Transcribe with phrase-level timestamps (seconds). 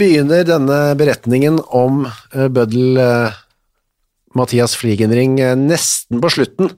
[0.00, 3.38] Begynner denne beretningen om eh, bøddel eh,
[4.38, 6.72] Mathias Fliegenring eh, nesten på slutten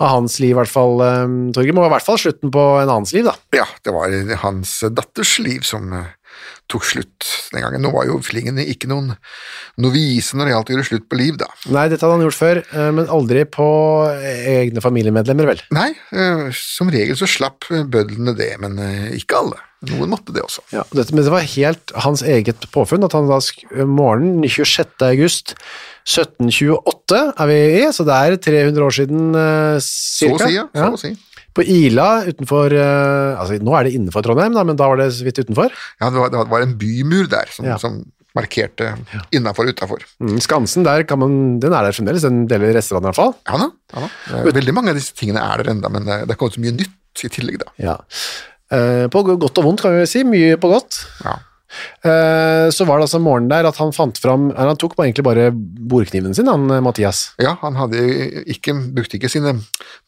[0.00, 0.94] av hans liv, i hvert fall,
[1.52, 3.34] Torgrim, og i hvert fall slutten på en annens liv, da.
[3.52, 4.14] Ja, det var
[4.46, 5.92] hans datters liv som
[6.72, 7.84] tok slutt den gangen.
[7.84, 9.10] Nå var jo Flingen ikke noen
[9.76, 11.50] novise når det gjaldt å gjøre slutt på liv, da.
[11.68, 12.62] Nei, dette hadde han gjort før,
[12.96, 13.68] men aldri på
[14.56, 15.60] egne familiemedlemmer, vel?
[15.76, 15.90] Nei,
[16.56, 18.80] som regel så slapp bødlene det, men
[19.20, 19.60] ikke alle.
[19.88, 20.60] Noen måtte det også.
[20.74, 24.84] Ja, dette, men det var helt hans eget påfunn at han da sk morgenen 26.
[25.08, 25.54] august
[26.04, 30.66] 1728 er vi i, så det er 300 år siden eh, Så å si, ja.
[30.76, 31.12] Så å si.
[31.56, 35.08] På Ila utenfor, eh, altså nå er det innenfor Trondheim da, men da var det
[35.16, 35.72] så vidt utenfor.
[36.00, 37.78] Ja, det var, det var en bymur der som, Ja.
[37.82, 38.02] som
[38.36, 38.92] markerte
[39.34, 40.04] innafor og utafor.
[40.22, 43.34] Mm, Skansen der kan man, den er der fremdeles, den deler restaurant i hvert fall.
[43.50, 43.70] Ja da.
[43.96, 44.38] Ja, da.
[44.44, 46.62] Eh, Veldig mange av disse tingene er der enda, men det det er kommet så
[46.62, 47.72] mye nytt i tillegg, da.
[47.82, 47.96] Ja.
[48.70, 51.02] Eh, på godt og vondt kan vi si, mye på godt.
[51.24, 51.38] Ja.
[52.02, 55.50] Eh, så var det altså morgenen der at han fant fram, han tok egentlig bare
[55.54, 57.28] bordkniven sin, han eh, Mathias.
[57.42, 59.56] Ja, han ikke, brukte ikke sine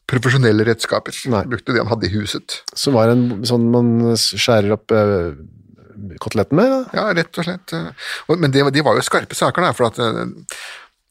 [0.09, 1.15] profesjonelle redskaper.
[1.31, 1.43] Nei.
[1.51, 2.61] Brukte det han hadde i huset.
[2.75, 4.95] Som var en sånn man skjærer opp
[6.23, 6.71] koteletten med.
[6.71, 6.79] da.
[6.97, 7.73] Ja, rett og slett.
[8.31, 9.99] Men det, de var jo skarpe saker, da, for at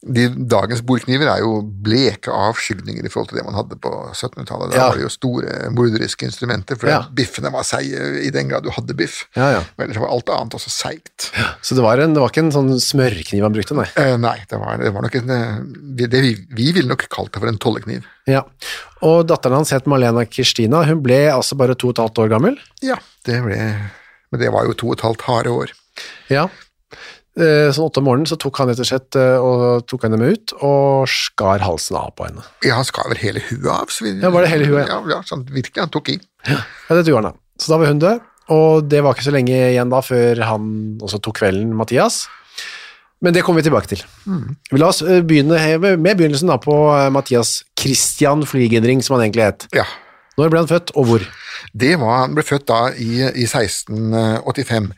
[0.03, 4.73] de, dagens bordkniver er jo bleke avskygninger i forhold til det man hadde på 1700-tallet.
[4.73, 4.87] Da Ja.
[4.89, 6.97] var det jo store morderiske instrumenter, for Ja.
[7.13, 9.21] biffene var seige i den grad du hadde biff.
[9.35, 9.59] Ja, ja.
[9.77, 11.29] Og Ellers var alt annet også seigt.
[11.61, 13.87] Så det var, en, det var ikke en sånn smørkniv han brukte, nei.
[13.95, 17.31] Eh, nei, det var, det var nok en eh, det vi, vi ville nok kalt
[17.31, 18.03] det for en tollekniv.
[18.27, 18.43] Ja.
[19.01, 22.29] Og datteren hans het Malena Kristina, hun ble altså bare to og et halvt år
[22.35, 22.59] gammel.
[22.81, 23.57] Ja, det ble
[24.31, 25.71] Men det var jo to og et halvt harde år.
[26.29, 26.47] Ja.
[27.33, 30.19] Eh, Sånn åtte om morgenen så tok han rett og slett eh, og tok henne
[30.21, 32.43] med ut og skar halsen av på henne.
[32.65, 33.89] Ja, han skar vel hele huet av.
[33.89, 35.81] Så vi, Ja, var det hele huet, Ja, ja sånn, virkelig.
[35.81, 36.19] Han tok i.
[36.45, 36.59] Ja,
[36.93, 37.39] det gjorde han da.
[37.63, 38.21] Så da var hun død,
[38.53, 40.69] og det var ikke så lenge igjen da før han
[41.01, 42.23] også tok kvelden, Mathias.
[43.23, 44.01] Men det kommer vi tilbake til.
[44.69, 45.57] Vi La oss eh, begynne
[45.97, 46.75] med begynnelsen da på
[47.15, 49.67] Mathias Christian Flygendring, som han egentlig het.
[49.73, 49.85] Ja.
[50.37, 51.25] Når ble han født, og hvor?
[51.73, 54.91] Det var, han ble født da i, i 1685,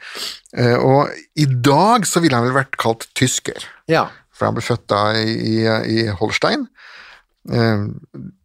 [0.55, 4.05] Eh, og i dag så ville han vel vært kalt tysker, Ja.
[4.31, 6.67] for han ble født da i, i Holstein.
[7.51, 7.87] Eh,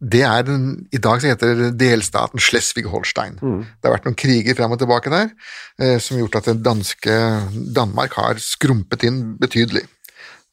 [0.01, 3.39] Det er den, I dag så heter det delstaten Schleswig-Holstein.
[3.39, 5.31] Det har vært noen kriger frem og tilbake der,
[5.79, 7.15] eh, som har gjort at det danske
[7.79, 9.85] Danmark har skrumpet inn betydelig.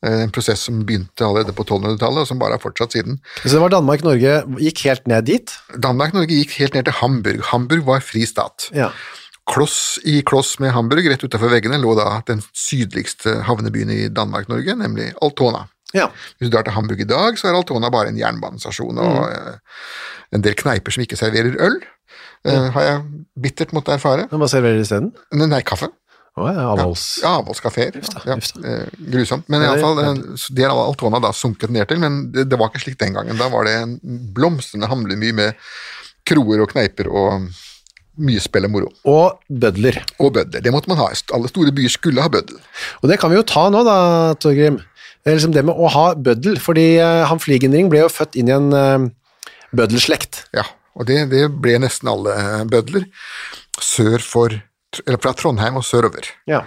[0.07, 3.19] Eh, En prosess som begynte allerede på 1200-tallet, og som bare har fortsatt siden.
[3.43, 5.55] Så det var Danmark-Norge gikk helt ned dit?
[5.75, 7.43] Danmark-Norge gikk helt ned til Hamburg.
[7.51, 8.69] Hamburg var fri stat.
[8.77, 8.93] Ja.
[9.49, 14.77] Kloss i kloss med Hamburg, rett utenfor veggene, lå da den sydligste havnebyen i Danmark-Norge,
[14.79, 15.67] nemlig Altona.
[15.97, 16.11] Ja.
[16.37, 19.55] Hvis du drar til Hamburg i dag, så er Altona bare en jernbanestasjon og mm.
[20.37, 21.79] en del kneiper som ikke serverer øl,
[22.45, 23.07] eh, har jeg
[23.41, 24.29] bittert måttet erfare.
[24.31, 25.15] Hva serverer de isteden?
[25.33, 25.91] Nei, kaffe.
[26.47, 27.05] Ja, avholds...
[27.23, 27.99] Ja, avholdskafeer.
[28.27, 29.49] Ja, Uff eh, grusomt.
[29.51, 32.71] Men Ja, iallfall, eh, det har Altona da sunket ned til, men det, det var
[32.71, 33.39] ikke slik den gangen.
[33.41, 33.97] Da var det en
[34.37, 35.59] blomstrende hamleby med
[36.29, 37.49] kroer og kneiper og
[38.19, 38.93] mye spill og moro.
[39.09, 40.01] Og bødler.
[40.19, 40.63] Og bødler.
[40.65, 41.11] Det måtte man ha.
[41.35, 42.59] Alle store byer skulle ha bøddel.
[43.03, 43.99] Og det kan vi jo ta nå da,
[44.43, 44.81] Torgrim.
[45.23, 48.39] Det er liksom det med å ha bøddel, fordi eh, han Flygenring ble jo født
[48.39, 49.75] inn i en bødelslekt.
[49.77, 50.43] bøddelslekt.
[50.57, 50.65] Ja,
[50.99, 53.07] og det, det ble nesten alle eh, bødler.
[53.79, 54.55] Sør for,
[55.07, 56.31] eller fra Trondheim og sørover.
[56.51, 56.63] Ja.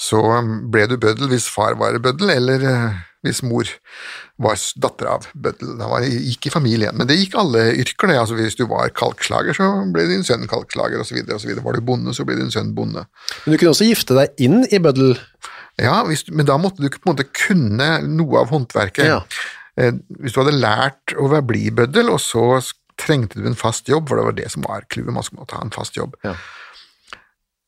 [0.00, 3.68] Så um, ble du bøddel hvis far var bøddel, eller eh, hvis mor
[4.42, 5.76] var datter av bøddel.
[5.78, 6.96] Det var, gikk i familien.
[6.98, 8.18] Men det gikk alle yrker, det.
[8.20, 11.20] Altså, hvis du var kalkslager, så ble din sønn kalkslager, osv.
[11.30, 13.06] Var du bonde, så ble din sønn bonde.
[13.44, 15.14] Men du kunne også gifte deg inn i bøddel.
[15.80, 19.06] Ja, hvis, men da måtte du på en måte kunne noe av håndverket.
[19.08, 19.22] Ja.
[19.80, 22.60] Eh, Hvis du hadde lært å bli bøddel, og så
[23.00, 25.58] trengte du en fast jobb, for det var det som var clouet, man skulle ta
[25.58, 26.14] ha en fast jobb.
[26.26, 26.34] Ja.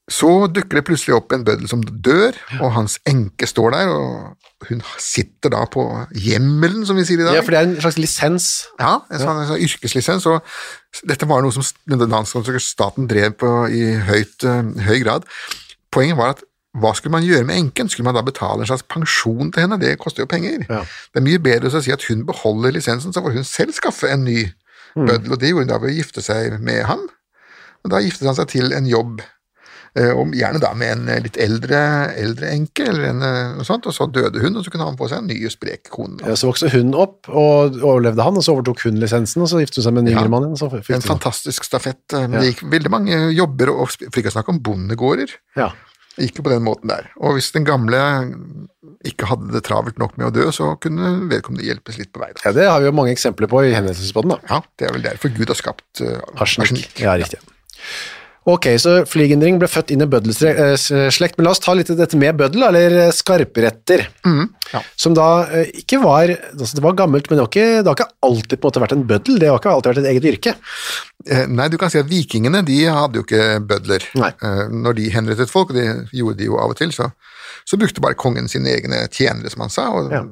[0.07, 4.69] Så dukker det plutselig opp en bøddel som dør, og hans enke står der, og
[4.69, 5.83] hun sitter da på
[6.15, 7.35] hjemmelen, som vi sier i dag.
[7.35, 8.47] Ja, for det er en slags lisens.
[8.79, 10.47] Ja, en sånn, en sånn yrkeslisens, og
[11.11, 11.67] dette var noe som
[12.63, 15.27] staten drev på i høyt, eh, høy grad.
[15.91, 17.89] Poenget var at hva skulle man gjøre med enken?
[17.91, 19.79] Skulle man da betale en slags pensjon til henne?
[19.81, 20.67] Det koster jo penger.
[20.69, 20.83] Ja.
[20.85, 24.11] Det er mye bedre å si at hun beholder lisensen, så får hun selv skaffe
[24.13, 24.45] en ny
[24.97, 27.03] bøddel, og det gjorde hun da ved å gifte seg med ham.
[27.85, 29.25] Og da giftet han seg til en jobb,
[30.13, 31.79] og gjerne da med en eh, litt eldre,
[32.21, 34.97] eldre enke, eller en, eh, noe sånt, og så døde hun, og så kunne han
[35.01, 36.21] få seg en ny sprek kone.
[36.27, 39.63] Ja, Så vokste hun opp, og overlevde han, og så overtok hun lisensen, og så
[39.63, 40.19] giftet hun seg med en Ja.
[40.21, 40.57] yngre mann.
[40.61, 42.03] Så fikk En de- fantastisk stafett.
[42.13, 42.41] eh, Ja.
[42.41, 45.31] Det gikk veldig mange jobber, og for ikke å snakke om bondegårder.
[45.57, 45.71] Ja.
[46.19, 47.11] Ikke på den måten der.
[47.21, 47.99] Og hvis den gamle
[49.05, 52.31] ikke hadde det travelt nok med å dø, så kunne vedkommende hjelpes litt på vei.
[52.33, 52.41] Da.
[52.49, 54.39] ja, det har vi jo mange eksempler på i henrettelsesbåten.
[54.49, 56.99] Ja, det er vel derfor Gud har skapt uh, Arsenikk.
[56.99, 57.39] Ja, riktig.
[58.47, 62.19] Ok, så Flygendring ble født inn i bøddelslekt, men la oss ta litt av dette
[62.21, 64.05] med bøddel, eller skarpretter,
[64.73, 64.83] ja.
[64.95, 67.99] som da eh, ikke var, altså det var gammelt, men det har ikke, det har
[67.99, 70.29] ikke alltid på en måte vært en bøddel, det har ikke alltid vært et eget
[70.31, 70.55] yrke.
[71.27, 74.07] Eh, Nei, du kan si at vikingene de hadde jo ikke bødler.
[74.23, 74.31] Nei.
[74.39, 77.11] Eh, Når de henrettet folk, og det gjorde de jo av og til, så,
[77.67, 80.23] så brukte bare kongen sine egne tjenere, som han sa, og Ja.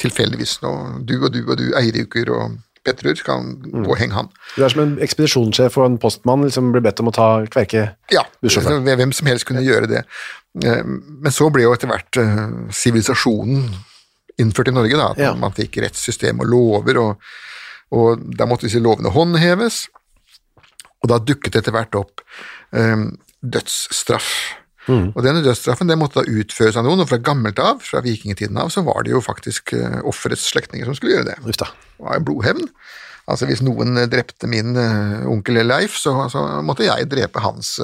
[0.00, 0.72] tilfeldigvis nå,
[1.04, 3.84] du og du og du, Eirikur og Petrur, kan Mm.
[3.86, 4.28] gå og henge han.
[4.56, 7.94] Det er som en ekspedisjonssjef og en postmann liksom blir bedt om å ta kverke.
[8.10, 10.04] Ja, hvem som helst kunne gjøre det.
[10.64, 13.70] Eh, Men så ble jo etter hvert eh, sivilisasjonen
[14.38, 15.34] innført i Norge, da, at Ja.
[15.34, 17.16] man fikk rettssystem og lover, og,
[17.92, 19.88] og da måtte disse lovene håndheves,
[21.02, 22.20] og da dukket det etter hvert opp
[22.72, 22.96] eh,
[23.44, 24.28] dødsstraff.
[24.88, 25.12] Mm.
[25.12, 28.58] Og denne dødsstraffen den måtte da utføres av noen, og fra gammelt av, fra vikingtiden
[28.58, 31.38] av, så var det jo faktisk eh, offerets slektninger som skulle gjøre det.
[31.60, 31.70] Da.
[31.70, 32.68] Det var en blodhevn.
[33.30, 37.76] Altså Hvis noen eh, drepte min eh, onkel Leif, så, så måtte jeg drepe hans,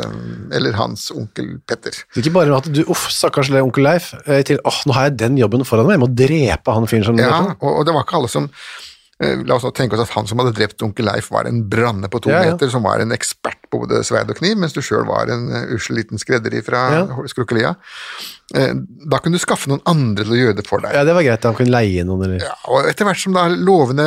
[0.55, 2.03] eller hans onkel Petter.
[2.11, 4.11] Så ikke bare at du, uff, stakkars onkel Leif,
[4.49, 7.23] til, åh, nå har jeg den jobben foran meg, jeg må drepe han fyren som
[7.23, 8.51] Ja, og, og det var ikke alle som
[9.19, 12.21] La oss tenke oss at han som hadde drept onkel Leif, var en branne på
[12.23, 12.53] to Ja, ja.
[12.53, 15.49] meter, som var en ekspert på både sverd og kniv, mens du sjøl var en
[15.51, 17.07] uh, ussel liten skredder fra Ja.
[17.27, 17.75] Skrukkelia.
[18.57, 18.71] Eh,
[19.11, 20.95] da kunne du skaffe noen andre til å gjøre det for deg.
[20.97, 22.47] Ja, det var greit, han kunne leie noen, eller...
[22.47, 24.07] Ja, og etter hvert som da lovene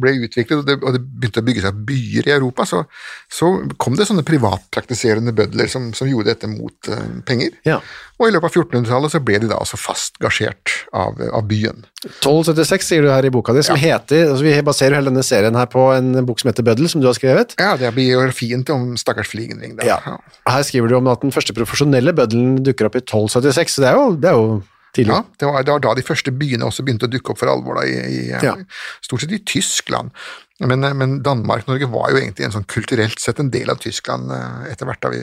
[0.00, 2.84] ble utviklet, og det, og det begynte å bygge seg byer i Europa, så,
[3.28, 3.50] så
[3.82, 7.58] kom det sånne privatpraktiserende bødler som, som gjorde dette mot uh, penger.
[7.68, 7.82] Ja.
[8.20, 11.86] Og i løpet av 1400-tallet så ble de da altså fast gasjert av, av byen.
[12.04, 15.56] 1276 sier du her i boka di, som heter, altså vi baserer hele denne serien
[15.56, 17.54] her på en bok som heter Bøddel, som du har skrevet.
[17.60, 19.78] Ja, det er biografien til om stakkars Fliegenring.
[19.88, 19.96] Ja.
[20.44, 23.90] Her skriver du om at den første profesjonelle bøddelen dukker opp i 1276, så det
[23.94, 24.60] er jo, det er jo
[24.96, 25.16] tidlig.
[25.16, 27.52] Ja, det var, det var da de første byene også begynte å dukke opp for
[27.52, 28.52] alvor, da, i, i, Ja.
[29.00, 30.12] stort sett i Tyskland.
[30.60, 34.28] Men, eh, men Danmark-Norge var jo egentlig en sånn kulturelt sett en del av Tyskland
[34.34, 35.00] eh, etter hvert.
[35.00, 35.22] da vi,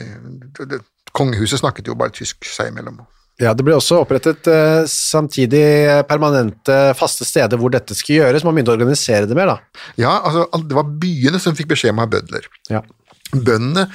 [0.66, 0.80] det,
[1.18, 3.00] Kongehuset snakket jo bare tysk seg imellom.
[3.38, 5.62] Ja, det ble også opprettet eh, samtidig
[6.10, 9.58] permanente faste steder hvor dette skulle gjøres, man begynte å organisere det mer da.
[10.00, 12.48] Ja, altså Det var byene som fikk beskjed om å ha bødler.
[12.72, 12.82] Ja.
[13.28, 13.86] Bøndene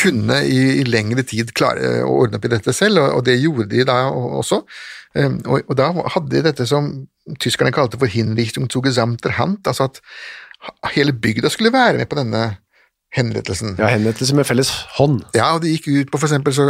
[0.00, 3.38] kunne i, i lengre tid klare å ordne opp i dette selv, og, og det
[3.38, 4.64] gjorde de da også.
[5.14, 6.90] Um, og, og da hadde de dette som
[7.40, 10.02] tyskerne kalte for Hinrichtung zu gesamter Hand, altså at
[10.96, 12.42] hele bygda skulle være med på denne
[13.16, 13.72] henrettelsen.
[13.80, 15.22] Ja, henrettelse med felles hånd.
[15.36, 16.66] Ja, og det gikk ut på for eksempel, så,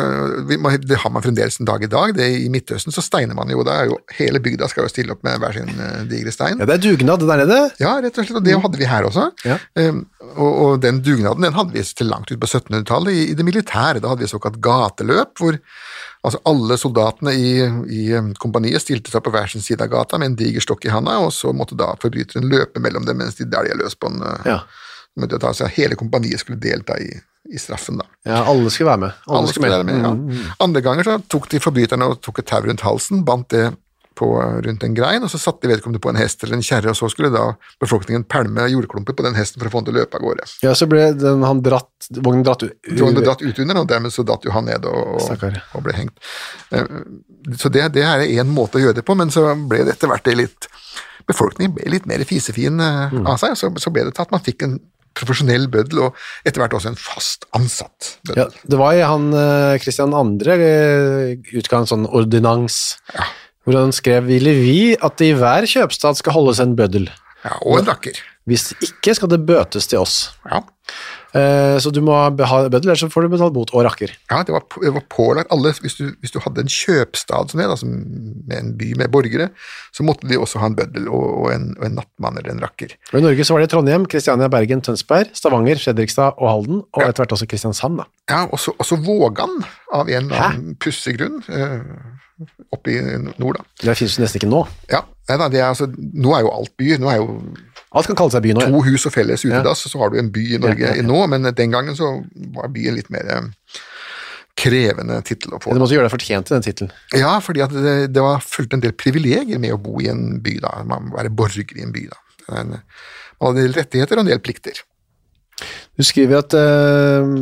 [0.46, 3.64] det har man fremdeles en dag i dag, det I Midtøsten så steiner man jo,
[3.66, 6.62] da jo hele bygda skal jo stille opp med hver sin eh, digre stein.
[6.62, 7.58] Ja, det er dugnad der nede.
[7.82, 9.28] Ja, rett og slett, og det hadde vi her også.
[9.48, 9.58] Ja.
[9.82, 13.38] Um, og, og den dugnaden den hadde vi til langt ut på 1700-tallet i, i
[13.38, 14.02] det militære.
[14.04, 15.58] Da hadde vi såkalt gateløp, hvor
[16.22, 17.52] altså alle soldatene i,
[17.98, 20.86] i um, kompaniet stilte seg på hver sin side av gata med en diger stokk
[20.86, 24.12] i handa, og så måtte da forbryteren løpe mellom dem mens de dælja løs på
[24.12, 24.62] en uh, Ja.
[25.54, 27.10] Seg, Hele kompaniet skulle delta i,
[27.50, 28.04] i straffen, da.
[28.28, 29.12] ja, alle skulle være med.
[29.26, 30.14] Alle, Alle skulle være med, ja.
[30.14, 30.54] Mm.
[30.60, 33.66] Andre ganger så tok de forbryterne og tok et tau rundt halsen, bandt det
[34.18, 36.90] på, rundt en grein, og så satte de vedkommende på en hest eller en kjerre,
[36.90, 39.94] og så skulle da befolkningen pælme jordklumper på den hesten for å få den til
[39.94, 40.46] å løpe av gårde.
[40.66, 42.74] Ja, så ble den, han dratt, vognen dratt ut.
[42.98, 45.46] Vognen ble dratt ut under, og dermed så datt jo han ned og, og,
[45.78, 46.18] og ble hengt.
[46.74, 46.90] Eh,
[47.62, 50.10] Så det, det er én måte å gjøre det på, men så ble det etter
[50.10, 50.68] hvert det litt
[51.28, 53.26] Befolkningen ble litt mer fisefin eh, Mm.
[53.28, 54.78] av seg, og så, så ble det til at man fikk en
[55.18, 56.16] profesjonell bøddel, og
[56.48, 58.46] etter hvert også en fast ansatt bøddel.
[58.46, 59.28] Ja, det var i han
[59.82, 60.50] Kristian Christian 2.
[60.54, 62.98] eh, utga en sånn ordinans,
[63.64, 67.08] hvor han skrev ville vi at det i hver kjøpstad skal holdes en bøddel.
[67.44, 68.18] Ja, og en rakker.
[68.48, 70.30] Hvis ikke skal det bøtes til oss.
[70.48, 70.62] Ja.
[71.36, 74.14] Eh, så du må ha bøddel, ellers så får du betalt bot og rakker.
[74.30, 77.60] Ja, det var, det var pålagt alle, hvis du, hvis du hadde en kjøpstad som
[77.60, 79.50] det, altså med en by med borgere,
[79.92, 82.62] så måtte de også ha en bøddel og, og, en, og en nattmann eller en
[82.64, 82.94] rakker.
[83.12, 87.04] Og I Norge så var det Trondheim, Kristiania, Bergen, Tønsberg, Stavanger, Fredrikstad og Halden, og
[87.04, 88.00] etter hvert også Kristiansand.
[88.00, 88.08] da.
[88.30, 89.60] Ja, og så Vågan,
[89.94, 92.18] av en eller annen pussig grunn, eh,
[92.74, 92.98] oppe i
[93.38, 93.64] nord, da.
[93.82, 94.62] Det finnes jo nesten ikke nå.
[94.92, 97.32] Ja, nei det er altså, nå er jo alt byer, nå er jo
[97.96, 98.60] Alt kan kalle seg by nå.
[98.66, 98.68] ja.
[98.68, 101.06] to hus og felles utedass, så har du en by i Norge Ja, ja, ja.
[101.08, 102.10] nå, men den gangen så
[102.52, 103.46] var byen litt mer eh,
[104.60, 105.72] krevende tittel å få.
[105.72, 106.92] Du måtte gjøre deg fortjent til den tittelen.
[107.16, 110.58] Ja, fordi det, det var fulgt en del privilegier med å bo i en by,
[110.66, 110.74] da.
[110.88, 112.20] Man være borger i en by, da.
[112.50, 114.82] Man hadde en del rettigheter og en del plikter.
[115.96, 117.32] Du skriver at øh,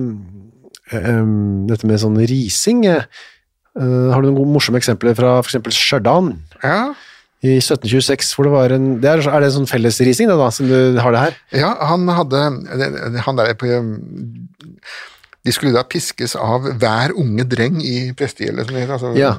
[0.95, 1.35] øh,
[1.73, 2.87] dette med sånn rising
[3.81, 5.59] eh, Har du noen gode, morsomme eksempler fra f.eks.
[5.77, 6.95] Stjørdal Ja,
[7.45, 10.49] i 1726, hvor det var en det er, er det en sånn fellesrising, da, da,
[10.51, 11.35] som du har det her?
[11.55, 12.41] ja han hadde
[13.29, 13.69] Han der på
[15.47, 18.97] De skulle da piskes av hver unge dreng i prestegjeldet, som det heter.
[18.99, 19.37] Altså, Ja.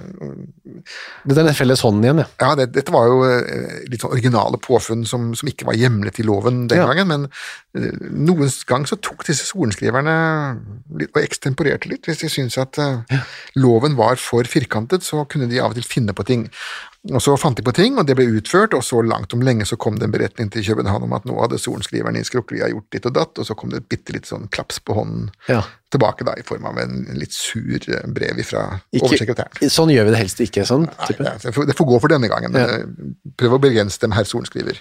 [1.27, 2.27] Dette er den felles hånden igjen, ja.
[2.39, 6.19] Ja, det, dette var jo eh, litt sånn originale påfunn som, som ikke var hjemlet
[6.21, 6.85] i loven den Ja.
[6.87, 7.27] gangen, men
[7.75, 10.15] eh, noen gang så tok disse sorenskriverne
[11.09, 12.07] og ekstemporerte litt.
[12.07, 13.21] Hvis de syntes at ja.
[13.59, 16.47] loven var for firkantet, så kunne de av og til finne på ting.
[17.13, 19.65] Og så fant de på ting, og det ble utført, og så langt om lenge
[19.69, 22.87] så kom det en beretning til København om at nå hadde sorenskriveren i Skrukkelia gjort
[22.91, 25.61] ditt og datt, og så kom det et bitte litt sånn klaps på hånden Ja.
[25.93, 29.69] tilbake da, i form av en, litt sur eh, brev fra oversekretæren.
[29.71, 30.65] sånn gjør vi det helst ikke.
[30.67, 30.89] sånn.
[30.89, 32.67] Nei, det, får, det får gå for denne gangen, Ja.
[32.81, 32.85] eh,
[33.39, 34.75] prøv å begrense dem, herr sorenskriver.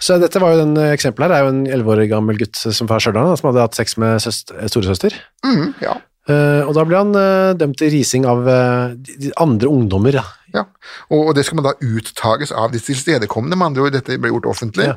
[0.00, 2.56] Så dette var jo den eh, eksempelet her, er jo en 11 år gammel gutt
[2.56, 5.12] som fra Stjørdal, som hadde hatt sex med søster, storesøster.
[5.44, 5.98] Mhm, ja.
[6.26, 8.90] Uh, og da ble han uh, dømt til rising av uh,
[9.38, 10.16] andre ungdommer.
[10.18, 10.24] Ja.
[10.56, 10.64] Ja.
[11.10, 14.32] Og, og det skal man da uttages av de tilstedekommende, med andre ord, dette ble
[14.32, 14.88] gjort offentlig.
[14.88, 14.96] Ja.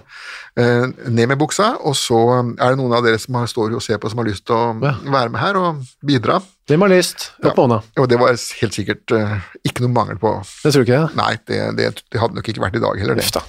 [0.60, 3.84] Eh, ned med buksa, og så er det noen av dere som har, står og
[3.86, 4.96] ser på, som har lyst til å Ja.
[5.04, 6.40] være med her og bidra.
[6.70, 7.30] Hvem har lyst?
[7.44, 7.80] Opp med hånda.
[8.00, 10.36] Og det var helt sikkert eh, ikke noe mangel på.
[10.64, 11.00] Det tror ikke?
[11.04, 11.08] Ja.
[11.20, 13.46] Nei, det, det, det hadde nok ikke vært i dag heller, det.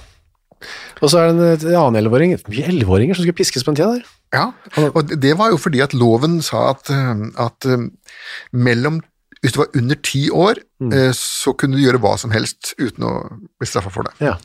[1.01, 3.77] Og så er det en, en annen elleveåring, mye elleveåringer som skulle piskes på en
[3.79, 4.09] tid der.
[4.31, 4.43] Ja,
[4.93, 7.87] og det- det var jo fordi at loven sa at, eh, at eh,
[8.53, 9.01] mellom
[9.41, 10.93] hvis du var under ti år, Mm.
[10.93, 13.11] eh, så kunne du gjøre hva som helst uten å
[13.59, 14.13] bli straffa for det.
[14.19, 14.35] Ja.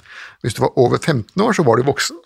[0.45, 2.17] Hvis du var over 15 år, så var du voksen,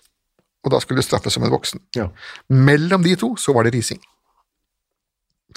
[0.65, 1.79] og da skulle du straffes som en voksen.
[1.95, 2.09] Ja.
[2.49, 3.99] Mellom de to så var det rising.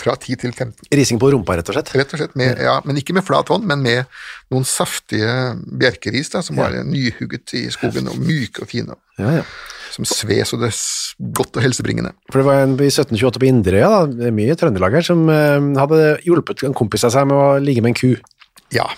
[0.00, 1.92] Fra 10 til 15, Rising på rumpa, rett og slett.
[1.94, 2.32] rett og slett.
[2.36, 4.04] Med, ja, men ikke med flat hånd, men med
[4.50, 5.30] noen saftige
[5.78, 9.44] bjerkeris da, som var nyhugget i skogen, og myke og fine, Ja, ja.
[9.94, 10.80] som sves, og det er
[11.38, 12.10] godt og helsebringende.
[12.32, 16.00] For det var en i 1728 på Inderøya, da, mye Trøndelag her, som eh, hadde
[16.26, 18.16] hjulpet en kompis av seg med å ligge med en ku.
[18.74, 18.88] Ja,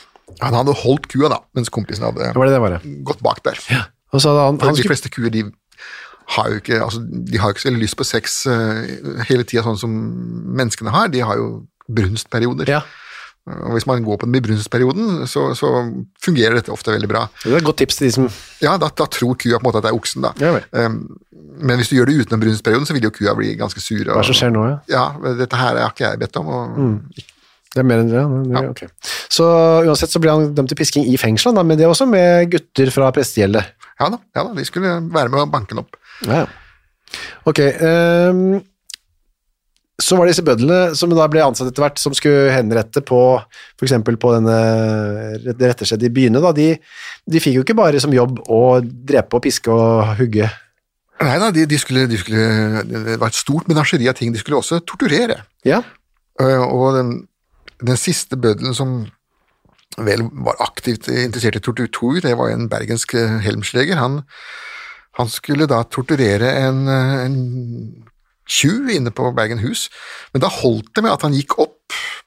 [0.41, 2.81] han hadde holdt kua da, mens kompisen hadde Det var det det var.
[3.13, 3.61] gått bak der.
[3.69, 5.45] Hadde han, han de fleste kuer, de
[6.35, 8.87] har jo ikke, altså, de har jo ikke så veldig lyst på sex eh,
[9.29, 9.93] hele tida, sånn som
[10.59, 11.11] menneskene har.
[11.13, 11.51] De har jo
[11.87, 12.71] brunstperioder.
[12.71, 12.81] ja,
[13.47, 15.71] Og hvis man går på den brunstperioden, så, så
[16.25, 17.29] fungerer dette ofte veldig bra.
[17.45, 18.27] det er et godt tips til de som
[18.63, 20.35] Ja, da, da tror kua på en måte at det er oksen, da.
[20.43, 20.57] Ja.
[20.75, 20.99] Um,
[21.63, 24.03] men hvis du gjør det utenom brunstperioden, så vil jo kua bli ganske sur.
[24.03, 24.77] Hva er det som skjer nå, ja?
[24.91, 26.51] Ja, dette her har ikke jeg bedt om.
[26.53, 27.23] Og,
[27.77, 28.27] Det er mer enn det, ja.
[28.57, 28.71] Ja.
[28.73, 28.83] ok.
[29.33, 29.47] Så
[29.87, 32.91] uansett så ble han dømt til pisking i fengselet, men det er også med gutter
[32.95, 33.73] fra prestegjeldet.
[34.01, 35.97] Ja da, ja da, de skulle være med og banke den opp.
[36.25, 36.47] Ja, ja.
[37.47, 38.63] Ok, Um,
[39.97, 43.21] så var det disse bødlene som da ble ansatt etter hvert, som skulle henrette på,
[43.81, 44.57] eksempel på denne
[45.41, 46.67] det retterstedet i byene, da, de,
[47.25, 50.51] de fikk jo ikke bare som jobb å drepe og piske og hugge.
[51.17, 54.35] Nei da, de, de, skulle, de skulle Det var et stort menasjeri av ting.
[54.35, 55.41] De skulle også torturere.
[55.65, 55.81] Ja,
[56.37, 57.13] Eh, Og den,
[57.81, 59.07] den siste bøddelen som
[59.97, 63.97] vel var aktivt interessert i tortur, det var en bergensk eh, helmsleger.
[63.97, 64.19] Han,
[65.17, 67.39] han skulle da torturere en, eh, en
[68.47, 69.89] tjuv inne på Bergen hus,
[70.33, 71.75] men da holdt det med at han gikk opp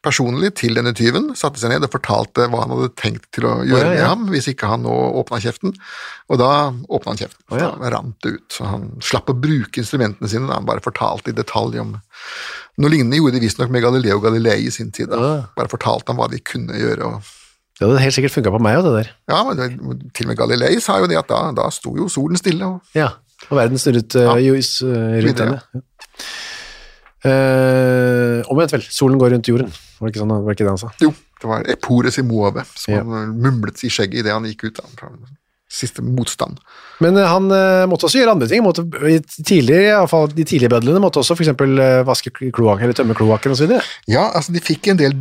[0.03, 3.53] personlig til denne tyven, satte seg ned og fortalte hva han hadde tenkt til å
[3.67, 3.95] gjøre ja, ja.
[3.95, 5.75] med ham hvis ikke han nå åpna kjeften,
[6.31, 7.43] og da åpna han kjeften.
[7.51, 7.71] Oh, ja.
[7.79, 11.33] Da rant det ut, så han slapp å bruke instrumentene sine, da han bare fortalte
[11.33, 11.97] i detalj om
[12.79, 15.09] Noe lignende gjorde de visstnok med Galileo Galilei i sin tid.
[15.11, 15.49] Da.
[15.57, 17.09] Bare fortalte ham hva de kunne gjøre.
[17.09, 17.31] Og,
[17.79, 19.09] det hadde helt sikkert funket på meg, òg, det der.
[19.31, 19.67] ja, men det,
[20.13, 22.65] Til og med Galilei sa jo det at da, da sto jo solen stille.
[22.67, 23.13] Og, Ja,
[23.49, 24.35] og verden snurret uh, Ja.
[24.35, 25.61] uh, rundt henne.
[25.73, 25.81] Ja.
[27.19, 30.71] Eh, omvendt vel, solen går rundt jorden, var det ikke, sånn, var det, ikke det
[30.71, 30.91] han sa?
[31.03, 31.09] jo,
[31.41, 33.01] det var Epores i Moave som Ja.
[33.03, 34.79] han mumlet i skjegget idet han gikk ut.
[34.79, 35.09] Da,
[35.69, 36.57] siste motstand.
[36.99, 37.45] Men han
[37.91, 38.63] måtte også gjøre andre ting.
[38.65, 42.87] Måtte, i tidligere, i alle fall, de tidlige bødlene måtte også eksempel eh, vaske kloakken
[42.87, 43.75] eller tømme kloakken osv.
[44.09, 45.13] Ja, altså de fikk en del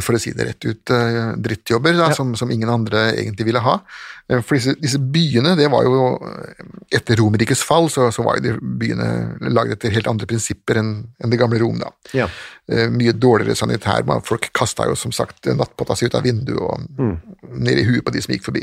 [0.00, 3.58] for å si det rett ut, eh, drittjobber da, som, som ingen andre egentlig ville
[3.64, 3.80] ha.
[4.30, 5.96] Eh, For disse, disse byene, det var jo
[6.94, 9.08] Etter Romerrikets fall så, så var jo de byene
[9.50, 11.78] laget etter helt andre prinsipper enn enn det gamle Rom.
[11.82, 11.90] da.
[12.14, 12.28] Ja.
[12.70, 14.06] Eh, Mye dårligere sanitær.
[14.06, 18.04] Man- Folk kasta jo som sagt nattpotta si ut av vinduet og ned i huet
[18.06, 18.62] på de som gikk forbi.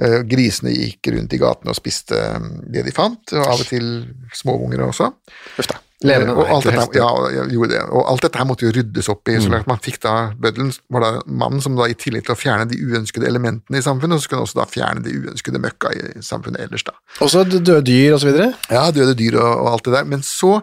[0.00, 2.38] Eh, Grisene gikk rundt i gatene og spiste eh,
[2.72, 3.90] det de fant, og av og til
[4.32, 5.10] småunger også.
[5.58, 5.76] Uff da.
[6.00, 7.80] Levende, Eh, og alt dette, ja, det.
[7.92, 9.34] Og alt dette her måtte jo ryddes opp i.
[9.42, 12.38] så at man fikk da, Bøddelen var da mannen som da i tillegg til å
[12.40, 15.92] fjerne de uønskede elementene i samfunnet, så skulle han også da fjerne de uønskede møkka
[15.92, 16.86] i samfunnet ellers.
[16.88, 16.96] da.
[17.20, 18.54] Også døde dyr videre.
[18.72, 20.08] Ja, døde dyr og, og alt det der.
[20.08, 20.62] Men så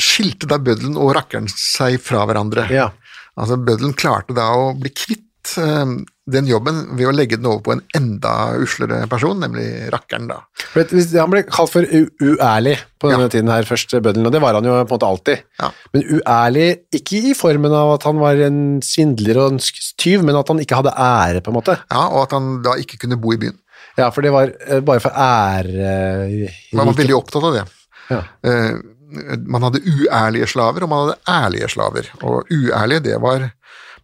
[0.00, 2.64] skilte da bøddelen og rakkeren seg fra hverandre.
[2.72, 2.88] Ja.
[3.36, 5.84] Altså Bøddelen klarte da å bli kvitt eh,
[6.30, 10.28] den jobben ved å legge den over på en enda uslere person, nemlig rakkeren.
[10.30, 10.36] da.
[11.18, 13.28] Han ble kalt for uærlig på denne Ja.
[13.28, 15.42] tiden her, først bøddelen, og det var han jo på en måte alltid.
[15.60, 15.70] Ja.
[15.92, 19.58] Men uærlig, ikke i formen av at han var en svindler og en
[19.98, 21.78] tyv, men at han ikke hadde ære, på en måte.
[21.90, 23.58] Ja, Og at han da ikke kunne bo i byen.
[23.98, 26.48] Ja, for det var eh, bare for ære...
[26.72, 27.64] Man var veldig opptatt av det.
[28.10, 28.22] Ja.
[28.46, 28.78] Eh,
[29.44, 32.06] man hadde uærlige slaver, og man hadde ærlige slaver.
[32.22, 33.50] Og uærlige, det var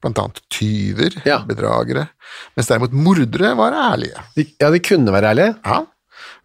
[0.03, 1.39] blant annet tyver, Ja.
[1.47, 2.09] bedragere,
[2.57, 4.25] mens derimot mordere var ærlige.
[4.37, 5.57] De- Ja, de kunne være ærlige.
[5.65, 5.85] Ja,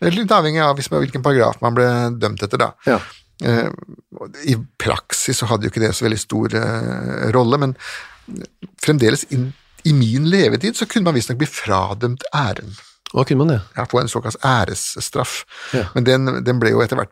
[0.10, 1.86] litt avhengig av hvilken paragraf man ble
[2.20, 2.72] dømt etter, da.
[2.86, 3.00] Ja.
[3.44, 3.70] Eh,
[4.46, 7.76] I praksis så hadde jo ikke det så veldig stor eh, rolle, men
[8.84, 9.54] fremdeles in,
[9.86, 12.74] i min levetid så kunne man visstnok bli fradømt æren.
[13.14, 13.60] Hva kunne man det?
[13.78, 15.44] Ja, få en såkalt æresstraff.
[15.74, 15.84] Ja.
[15.94, 17.12] Men den, den ble jo etter hvert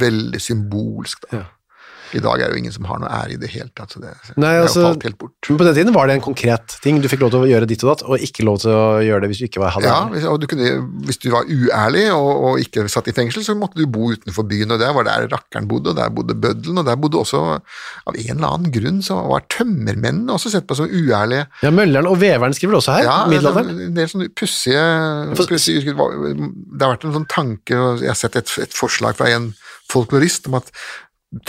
[0.00, 1.26] veldig symbolsk.
[1.30, 1.42] Da.
[1.42, 1.44] Ja.
[2.16, 4.00] I dag er det jo ingen som har noe ære i det hele tatt, så
[4.02, 5.50] det, Nei, det er altså- jo falt helt bort.
[5.50, 7.00] Men på den tiden var det en konkret ting.
[7.02, 9.20] Du fikk lov til å gjøre ditt og datt, og ikke lov til å gjøre
[9.22, 10.70] det hvis du ikke var- hadde Ja, hvis, og du kunne,
[11.06, 14.48] hvis du var uærlig og, og ikke satt i fengsel, så måtte du bo utenfor
[14.48, 17.60] byen, og der var der rakkeren bodde, og der bodde bøddelen, og der bodde også,
[18.06, 21.46] av en eller annen grunn, så var tømmermennene også sett på som uærlige.
[21.62, 23.04] Ja, Mølleren og Veveren skriver også her.
[23.04, 23.80] Ja, middelalderen.
[23.88, 24.84] en del sånne pussige.
[25.36, 29.52] Det har vært en sånn tanke, og jeg har sett et, et forslag fra en
[29.90, 30.70] folklorist om at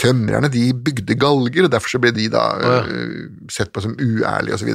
[0.00, 4.58] tømrerne de bygde galger, og derfor så ble de da øh, sett på som uærlige
[4.58, 4.72] osv.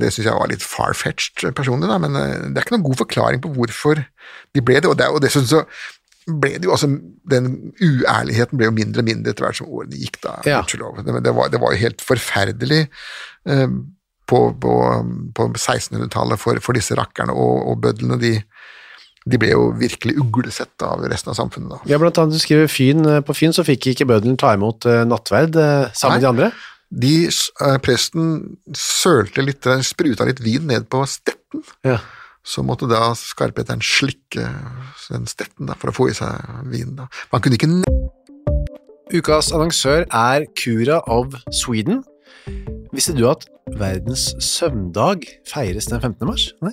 [0.00, 3.42] Det syns jeg var litt far-fetched personlig, da, men det er ikke noen god forklaring
[3.44, 4.88] på hvorfor de ble det.
[4.88, 5.64] Og, det, og dessuten så
[6.28, 6.88] ble det jo altså,
[7.30, 10.34] Den uærligheten ble jo mindre og mindre etter hvert som årene gikk, da.
[10.46, 10.62] Ja.
[10.62, 11.00] gudskjelov.
[11.04, 12.80] Det, det, var, det var jo helt forferdelig
[13.48, 13.68] eh,
[14.28, 14.74] på, på,
[15.36, 18.20] på 1600-tallet for, for disse rakkerne og, og bødlene.
[18.20, 18.34] De,
[19.26, 21.70] de ble jo virkelig uglesett av resten av samfunnet.
[21.74, 21.78] da.
[21.90, 23.04] Ja, blant annet du skriver Fyn.
[23.06, 26.30] eh, På Fyn så fikk ikke bøddelen ta imot eh, nattverd eh, sammen med de
[26.32, 26.50] andre.
[26.88, 27.28] De,
[27.84, 31.60] presten sølte litt, spruta litt vin ned på stetten.
[31.84, 31.98] Ja.
[32.40, 34.46] Så måtte da skarpheteren slikke
[35.10, 36.32] den stetten da, for å få i seg
[36.72, 36.94] vin.
[36.96, 37.10] Da.
[37.32, 37.68] Man kunne ikke
[39.12, 42.02] Ukas annonsør er Cura of Sweden.
[42.92, 46.24] Visste du at verdens søvndag feires den 15.
[46.28, 46.48] mars?
[46.64, 46.72] Nei.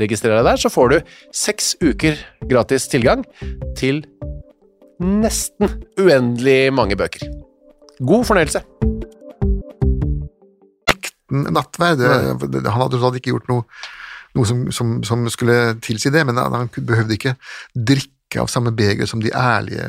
[0.00, 0.96] Registrer deg der, så får du
[1.34, 2.18] seks uker
[2.50, 3.22] gratis tilgang
[3.78, 4.02] til
[5.00, 7.26] nesten uendelig mange bøker.
[8.00, 8.62] God fornøyelse.
[11.30, 11.98] nattverd.
[11.98, 13.64] Det- det- Han hadde tross alt ikke gjort noe,
[14.34, 17.36] noe som, som, som skulle tilsi det, men han, han behøvde ikke
[17.74, 19.86] drikke av samme beger som de ærlige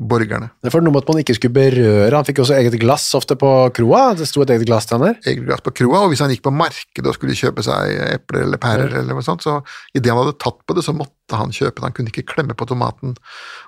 [0.00, 0.50] borgerne.
[0.64, 2.12] Det var noe med at man ikke skulle berøre.
[2.16, 4.02] Han fikk også eget glass ofte på kroa.
[4.18, 5.18] Det sto et eget glass til han der.
[5.28, 8.46] Eget glass på kroa, og hvis han gikk på markedet og skulle kjøpe seg epler
[8.46, 9.58] eller pærer, eller noe sånt, så
[9.96, 11.86] idet han hadde tatt på det, så måtte han kjøpe det.
[11.90, 13.16] Han kunne ikke klemme på tomaten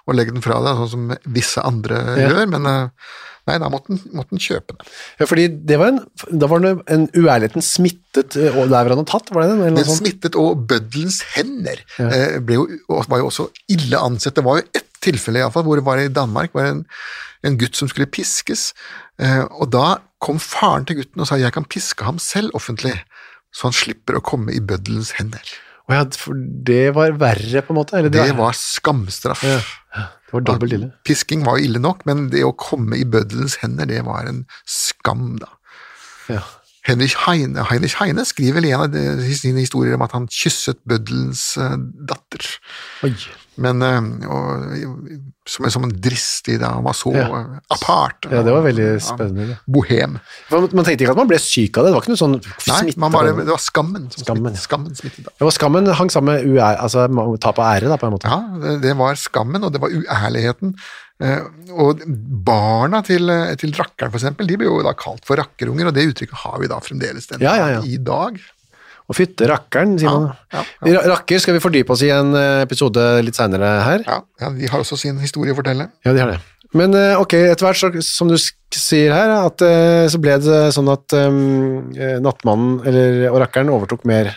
[0.06, 2.30] og legge den fra deg, sånn som visse andre Ja.
[2.32, 3.10] gjør, men eh,
[3.48, 4.88] nei, da måtte han, kjøpe det.
[5.20, 6.00] Ja, fordi det var en,
[6.42, 9.58] da var det en uærligheten smittet eh, og der hvor han hadde tatt, var det
[9.60, 9.74] det?
[9.78, 12.66] Den smittet, og bøddelens hender eh, ble jo,
[13.08, 14.34] var jo også ille ansett.
[14.38, 16.84] Det var jo ett tilfelle i alle fall, hvor det var i Danmark var en,
[17.46, 18.70] en gutt som skulle piskes,
[19.22, 22.94] eh, og da kom faren til gutten og sa jeg kan piske ham selv offentlig,
[23.52, 25.54] så han slipper å komme i bøddelens hender.
[25.90, 27.98] Å ja, for det var verre på en måte?
[27.98, 29.42] Eller Det var skamstraff.
[29.42, 29.58] Ja,
[29.92, 30.92] det var dobbelt ille.
[31.04, 34.44] Pisking var jo ille nok, men det å komme i bøddelens hender, det var en
[34.68, 35.50] skam, da.
[36.30, 36.44] Ja.
[36.88, 38.96] Heinrich Heine, Heinrich Heine skriver i en av
[39.38, 41.76] sine historier om at han kysset bøddelens eh,
[42.10, 42.48] datter.
[43.06, 43.12] Oi.
[43.62, 44.00] Men eh,
[44.32, 44.64] og,
[45.46, 47.26] som, en- som en dristig da, han var så Ja.
[47.38, 48.26] eh, apart.
[48.32, 49.46] Ja, det var veldig spennende.
[49.52, 50.16] Ja, Bohem.
[50.50, 52.80] Man tenkte ikke at man ble syk av det, det var ikke noe sånn Nei,
[52.80, 52.98] smitte.
[53.04, 53.46] man bare, det.
[53.52, 54.64] var skammen som Skammen, smittet.
[54.66, 55.30] Skammen smittet.
[55.38, 57.06] Det var skammen hang sammen med uær, altså
[57.44, 58.26] tap av ære, da, på en måte.
[58.32, 60.74] Ja, det, det var skammen, og det var uærligheten.
[61.22, 62.02] Eh, og
[62.46, 66.08] barna til, eh, til rakkeren, eksempel, de blir jo da kalt for rakkerunger, og det
[66.10, 67.82] uttrykket har vi da fremdeles den Ja, ja, ja.
[67.86, 68.40] i dag.
[69.10, 70.32] Og fytte rakkeren, sier man.
[70.82, 74.06] Rakker skal vi fordype oss i en eh, episode litt seinere her.
[74.06, 75.90] Ja, de har også sin historie å fortelle.
[76.06, 76.40] Ja, de har det.
[76.72, 79.60] Men ok, etter hvert, så, som du sier her, at,
[80.08, 81.90] så ble det sånn at um,
[82.24, 84.30] nattmannen eller, og rakkeren overtok mer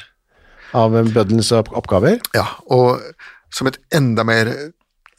[0.75, 2.19] av bøddelens oppgaver.
[2.35, 2.99] Ja, og
[3.55, 4.51] som et enda mer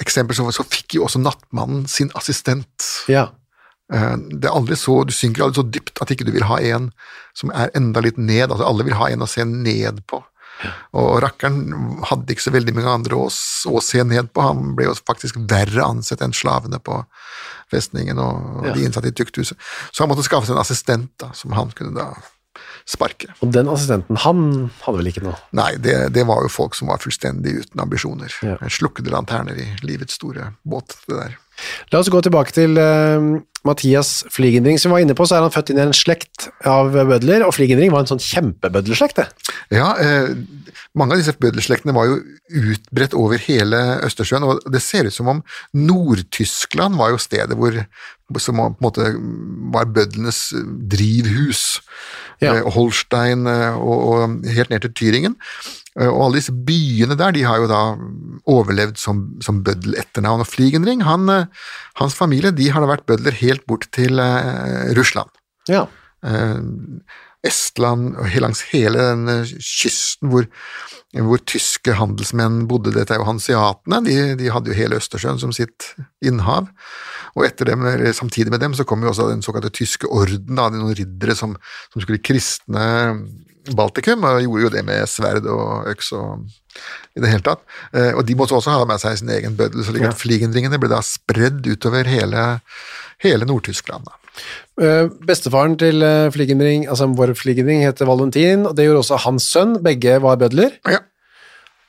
[0.02, 2.86] eksempel, så, så fikk jo også nattmannen sin assistent.
[3.08, 3.28] Ja.
[3.92, 6.58] Eh, Det er aldri så, Du synker aldri så dypt at ikke du vil ha
[6.74, 6.90] en
[7.36, 8.50] som er enda litt ned.
[8.50, 10.22] altså Alle vil ha en å se ned på.
[10.96, 14.40] Og rakkeren hadde ikke så veldig mange andre å, å se ned på.
[14.40, 17.02] Han ble jo faktisk verre ansett enn slavene på
[17.72, 18.72] festningen og Ja.
[18.72, 19.56] de innsatte i tukthuset.
[19.92, 22.08] Så han måtte skaffe seg en assistent da, som han kunne da
[22.88, 23.32] sparke.
[23.42, 24.44] Og den assistenten, han
[24.84, 25.38] hadde vel ikke noe?
[25.56, 28.32] Nei, det, det var jo folk som var fullstendig uten ambisjoner.
[28.46, 28.58] Ja.
[28.72, 31.36] Slukkede lanterner i livets store båt, det der.
[31.92, 35.46] La oss gå tilbake til uh, Mathias Fligendring, som vi var inne på, så er
[35.46, 39.54] han født inn i en slekt av bødler, og Fligendring var en sånn kjempebødlerslekt, det.
[39.78, 40.34] Ja, uh,
[40.96, 42.20] mange av disse bødelslektene var jo
[42.72, 45.42] utbredt over hele Østersjøen, og det ser ut som om
[45.76, 47.80] Nord-Tyskland var jo stedet hvor
[48.42, 49.10] som på en måte
[49.72, 50.48] var bødlenes
[50.90, 51.80] drivhus.
[52.42, 52.54] Ja.
[52.54, 55.36] Eh, Holstein eh, og, og helt ned til Tyringen.
[55.98, 57.82] Eh, Og alle disse byene der de har jo da
[58.52, 60.44] overlevd som, som bøddel-etternavn.
[60.44, 61.28] Og Fliegenring, han,
[62.00, 64.20] hans familie de har da vært bødler helt bort til
[64.96, 65.32] Russland.
[65.70, 65.86] Ja.
[67.46, 70.48] Estland og langs hele den eh, kysten hvor,
[71.16, 72.94] hvor tyske handelsmenn bodde.
[72.94, 75.92] Dette er jo hanseatene, de, de hadde jo hele Østersjøen som sitt
[76.24, 76.70] innhav.
[77.36, 80.56] Og etter dem, eller samtidig med dem så kom jo også den såkalte tyske orden,
[80.56, 81.56] da, noen riddere som,
[81.92, 82.86] som skulle kristne
[83.74, 86.44] Baltikum, og gjorde jo det med sverd og øks og
[87.16, 87.64] i det hele tatt.
[87.96, 91.00] Eh, og de måtte også ha med seg sin egen bøddel, så fligendringene ble da
[91.04, 92.46] spredd utover hele,
[93.24, 94.06] hele Nord-Tyskland.
[94.80, 99.76] Eh, Bestefaren til Fligendring, altså vår Fligendring, heter Valentin, og det gjorde også hans sønn.
[99.84, 100.76] Begge var bødler.
[100.88, 101.00] Ja.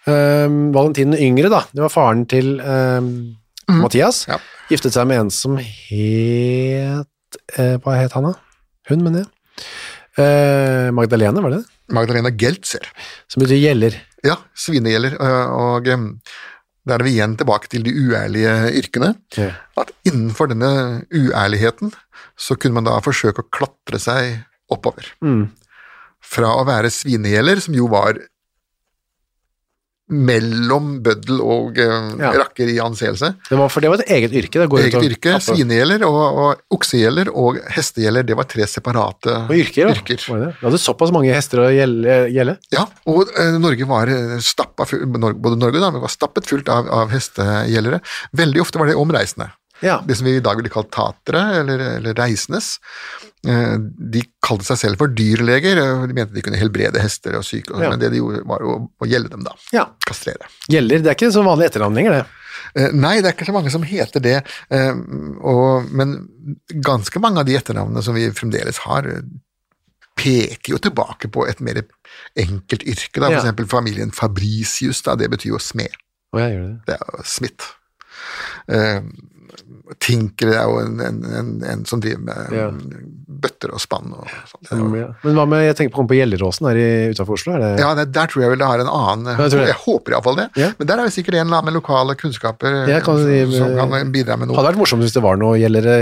[0.08, 3.82] Eh, Valentin den yngre, da, det var faren til mm.
[3.82, 4.26] Mathias.
[4.30, 4.40] Ja.
[4.72, 7.08] Giftet seg med en som het
[7.58, 8.34] Hva het han, da?
[8.90, 10.94] Hun, mener jeg.
[10.96, 11.74] Magdalene, var det det?
[11.94, 12.88] Magdalena Geltzer.
[13.32, 13.96] Som betyr gjeller.
[14.26, 15.16] Ja, svinegjeller.
[15.54, 15.88] Og
[16.88, 19.13] da er vi igjen tilbake til de uærlige yrkene.
[19.38, 19.52] Ja.
[19.80, 21.91] At innenfor denne uærligheten
[22.39, 24.38] så kunne man da forsøke å klatre seg
[24.71, 25.10] oppover.
[25.23, 25.50] Mm.
[26.23, 28.19] Fra å være svinegjeller, som jo var
[30.10, 32.32] mellom bøddel og eh, Ja.
[32.39, 33.34] rakker i anseelse.
[33.50, 34.62] Det var, for det var et eget yrke.
[34.62, 39.36] Det går Eget og- yrke, svinegjeller og, og oksegjeller og hestegjeller, det var tre separate
[39.50, 39.93] Og yrker, da.
[40.00, 40.24] yrker.
[40.32, 40.52] Var det?
[40.62, 42.58] Du hadde såpass mange hester å gjelde.
[42.72, 46.88] Ja, og eh, Norge var eh, stappa både Norge og Danmark var stappet fullt av,
[46.89, 48.00] av hestegjellere.
[48.38, 49.52] Veldig ofte var det omreisende.
[49.86, 50.00] Ja.
[50.08, 52.80] Det som vi i dag ville kalt tatere, eller, eller reisendes.
[53.48, 53.76] Eh,
[54.13, 57.92] De kalte seg selv for dyrleger, de mente de kunne helbrede hester og syke, Ja.
[57.92, 59.54] men det de gjorde var å, å gjelde dem da.
[59.76, 59.86] ja.
[60.08, 60.50] Kastrere.
[60.72, 62.26] Gjeller, det er ikke så vanlig etternavn lenger, det.
[62.76, 64.38] Eh, Nei, det er ikke så mange som heter det,
[64.74, 64.94] eh,
[65.46, 66.18] og, men
[66.84, 69.06] ganske mange av de etternavnene som vi fremdeles har,
[70.18, 71.84] peker jo tilbake på et mer
[72.36, 73.20] enkelt yrke.
[73.22, 73.28] Da.
[73.28, 73.42] For Ja.
[73.44, 75.94] eksempel familien Fabricius, da, det betyr jo smed.
[76.34, 76.80] Gjør det.
[76.88, 77.68] Det er jo Smith.
[80.04, 82.65] Tinker er jo en, en, en, en som driver med Ja.
[83.38, 84.71] bøtter og spann og sånt.
[84.73, 85.08] Mm, ja.
[85.23, 86.80] Men hva med jeg tenker på på Gjelleråsen her
[87.13, 87.54] utafor Oslo?
[87.62, 89.67] Det, Ja, det, der tror jeg vel det har en annen jeg tror det.
[89.71, 90.47] Jeg håper iallfall det.
[90.60, 90.71] Ja.
[90.80, 93.78] Men der er det sikkert en eller annen med lokale kunnskaper Jeg kan som, som
[93.80, 94.58] kan bidra med noe.
[94.60, 95.95] hadde vært morsomt hvis det var noe gjellere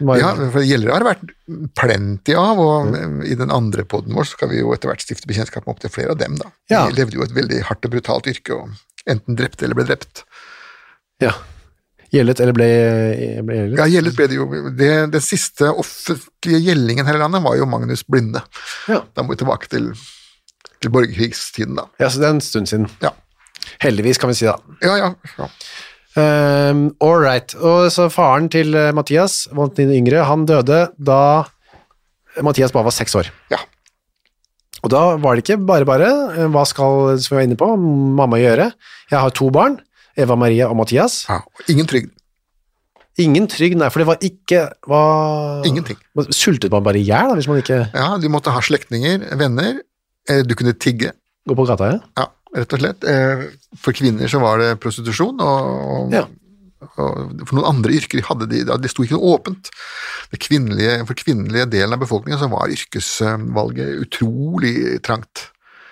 [0.00, 2.94] var- Ja, for Gjellere har det vært plenty av, og
[3.28, 5.92] i den andre podden vår så skal vi jo etter hvert stifte bekjentskap med opptil
[5.92, 6.36] flere av dem.
[6.40, 6.48] da.
[6.72, 6.86] Ja.
[6.88, 8.70] De levde jo et veldig hardt og brutalt yrke, og
[9.06, 10.24] enten drepte eller ble drept.
[11.20, 11.34] ja.
[12.10, 12.68] Gjellet eller ble,
[13.46, 13.76] ble gjellet?
[13.78, 17.68] Ja, Gjellet ble det jo det, Den siste offentlige gjellingen her i landet var jo
[17.70, 18.42] Magnus Blinde.
[18.90, 19.02] Ja.
[19.14, 19.92] Da må vi tilbake til,
[20.82, 21.86] til borgerkrigstiden, da.
[22.02, 22.88] ja, så det er en stund siden.
[23.04, 23.14] Ja,
[23.84, 24.56] Heldigvis, kan vi si da.
[24.82, 24.96] ja.
[25.04, 25.48] ja, ja.
[26.18, 27.52] Um, all right.
[27.62, 31.20] Og så faren til eh, Mathias, Valentin yngre, han døde da
[32.42, 33.30] Mathias bare var seks år.
[33.54, 33.60] ja.
[34.80, 36.08] Og da var det ikke bare bare,
[36.40, 37.68] eh, hva skal, som vi var inne på,
[38.16, 38.70] mamma gjøre?
[39.12, 39.76] Jeg har to barn,
[40.20, 41.24] Eva Maria og Mathias.
[41.28, 41.40] ja.
[41.42, 42.10] og Ingen trygd.
[43.20, 45.64] Ingen trygd, nei, for det var ikke, var...
[45.68, 45.98] Ingenting.
[46.32, 49.80] Sultet man bare i hjel hvis man ikke Ja, Du måtte ha slektninger, venner.
[50.30, 51.10] eh, Du kunne tigge.
[51.48, 51.98] Gå på gata, ja?
[52.20, 53.04] Ja, rett og slett.
[53.04, 53.42] Eh,
[53.76, 56.24] For kvinner så var det prostitusjon, og, Ja.
[56.96, 59.68] og for noen andre yrker hadde de Det sto ikke noe åpent.
[60.30, 65.50] Det kvinnelige, for kvinnelige delen av befolkningen så var yrkesvalget utrolig trangt.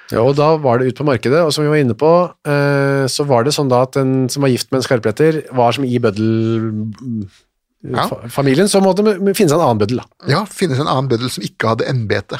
[0.08, 2.10] Ja, og da var det ut på markedet, og som vi var inne på,
[2.48, 5.70] eh, så var det sånn da at den som var gift med en skarpletter, var
[5.76, 8.72] som i bøddelfamilien, ja.
[8.72, 10.06] så måtte det finnes en annen bøddel da.
[10.32, 12.36] Ja, finnes en annen bøddel som ikke hadde embete,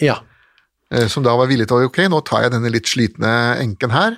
[0.00, 0.16] Ja,
[0.90, 3.90] eh, som da var villig til å ok, nå tar jeg denne litt slitne enken
[3.92, 4.12] her,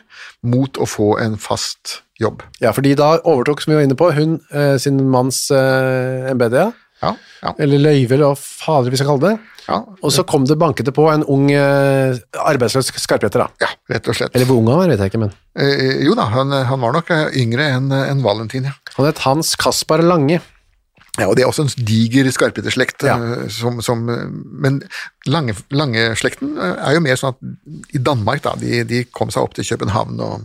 [0.46, 2.42] mot å få en fast jobb.
[2.62, 6.72] ja, fordi da overtok, som vi var inne på, hun eh, sin manns embete, ja.
[7.07, 7.12] Ja,
[7.47, 9.38] ja, eller løyve, eller hva fader vi skal kalle det.
[9.69, 13.49] ja, Og så kom det bankete på en ung eh, arbeidsløs skarpletter da.
[13.62, 14.35] ja rett og slett.
[14.35, 16.92] Eller hvor ung han var, vet jeg ikke, men Eh, jo da, han, han var
[16.92, 18.75] nok eh, yngre enn en Valentin, ja.
[18.99, 20.42] han het Hans Kaspar Lange.
[21.16, 23.07] Ja, og det er også en diger skarpetterslekt.
[23.09, 23.14] Ja.
[23.16, 24.83] eh, Som, som, eh, men
[25.73, 29.57] Lange-slekten eh, er jo mer sånn at i Danmark da, de, de kom seg opp
[29.57, 30.45] til København og,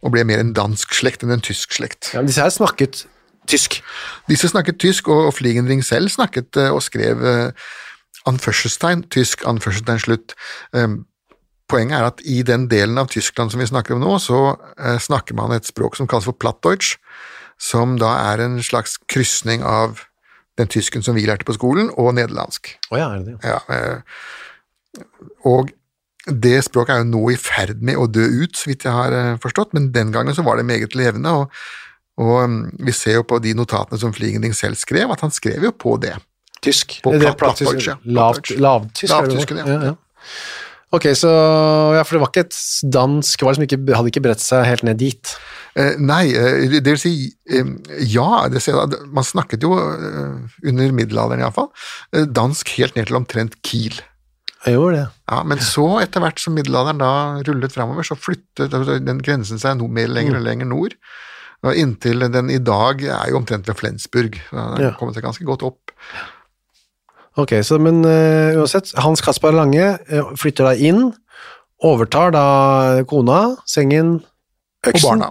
[0.00, 2.12] og ble mer en dansk slekt enn en tysk slekt.
[2.14, 3.04] Ja, men disse her snakket
[3.48, 3.80] tysk.
[4.30, 7.68] Disse snakket tysk, og Fliegenring selv snakket eh, og skrev eh,
[8.26, 10.36] anførselstegn, tysk anførselstegn slutt.
[10.74, 10.88] Eh,
[11.66, 15.00] Poenget er at i den delen av Tyskland som vi snakker om nå, så eh,
[15.02, 16.92] snakker man et språk som kalles for plattdeutsch,
[17.58, 20.04] som da er en slags krysning av
[20.60, 22.70] den tysken som vi lærte på skolen, og nederlandsk.
[22.94, 23.50] Åja, er det det?
[23.50, 25.02] Ja,
[25.44, 25.74] og
[26.26, 29.36] det språket er jo nå i ferd med å dø ut, så vidt jeg har
[29.42, 31.58] forstått, men den gangen så var det meget levende, og,
[32.16, 35.68] og mm, vi ser jo på de notatene som Fliegending selv skrev, at han skrev
[35.68, 36.14] jo på det.
[36.64, 37.00] Tysk.
[37.04, 37.92] På det plattdeutsch.
[38.04, 39.52] Lavt, lavtysk, lavtysk?
[39.52, 39.60] er?
[39.60, 39.66] Ja.
[39.66, 39.96] ja, ja.
[40.94, 41.28] Ok, så
[41.96, 42.56] ja, for det var ikke et
[42.94, 45.32] dansk var liksom ikke, hadde ikke bredt seg helt ned dit.
[45.76, 47.14] Eh, nei, eh, det vil si
[47.50, 47.72] eh,
[48.06, 48.78] ja, det ser,
[49.12, 51.72] man snakket jo eh, under middelalderen iallfall,
[52.14, 53.98] eh, dansk helt ned til omtrent Kiel.
[54.62, 55.06] Jeg gjorde det.
[55.30, 57.10] Ja, Men så, etter hvert som middelalderen da
[57.46, 60.96] rullet framover, så flyttet altså, den grensen seg noe mer lenger og lenger nord.
[61.64, 64.36] Og inntil den i dag er jo omtrent ved Flensburg.
[64.50, 64.90] Den har Ja.
[64.98, 65.92] kommet seg ganske godt opp.
[67.36, 71.10] Ok, så, men uh, uansett, Hans Kaspar Lange eh, flytter da inn,
[71.84, 72.44] overtar da
[73.08, 74.14] kona, sengen,
[74.86, 75.08] Og øksen.
[75.10, 75.28] barna.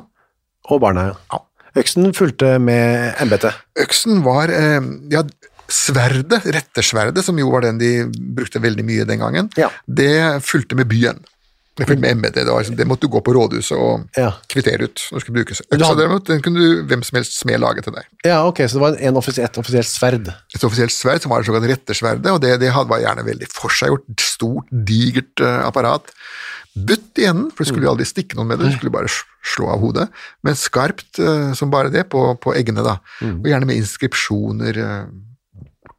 [0.69, 1.15] Og barna, ja.
[1.33, 1.39] Ja.
[1.81, 3.57] Øksen fulgte med embetet.
[3.81, 4.79] Øksen var eh,
[5.11, 5.23] ja,
[5.67, 7.89] sverdet, rettersverdet, som jo var den de
[8.37, 9.71] brukte veldig mye den gangen, Ja.
[9.89, 11.23] det fulgte med byen.
[11.75, 12.45] Det fulgte med embetet.
[12.45, 14.29] Det, var liksom- det måtte du gå på rådhuset og Ja.
[14.47, 15.61] kvittere ut når du skulle brukes.
[15.71, 18.05] Øksa hadde- derimot, den kunne du hvem som helst smed lage til deg.
[18.23, 20.27] Ja, ok, så det var en offis et offisielt sverd.
[20.55, 23.47] Et offisielt sverd som var det såkalt rettersverdet, og det, det hadde- var gjerne veldig
[23.51, 26.07] forseggjort, stort, digert uh, apparat.
[26.77, 29.07] Butt i enden, for du skulle jo aldri stikke noen med det, du skulle bare
[29.43, 30.09] slå av hodet,
[30.43, 32.99] men skarpt uh, som bare det på, på eggene, da.
[33.21, 35.05] Og gjerne med inskripsjoner, uh,